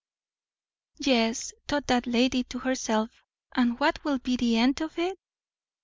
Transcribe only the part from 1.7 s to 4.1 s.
that lady to herself, and what